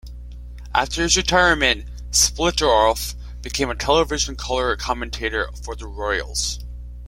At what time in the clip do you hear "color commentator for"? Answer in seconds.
4.35-5.75